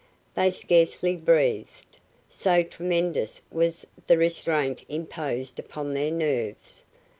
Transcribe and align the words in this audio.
They 0.33 0.49
scarcely 0.49 1.15
breathed, 1.15 1.97
so 2.27 2.63
tremendous 2.63 3.39
was 3.51 3.85
the 4.07 4.17
restraint 4.17 4.83
imposed 4.89 5.59
upon 5.59 5.93
their 5.93 6.09
nerves. 6.09 6.83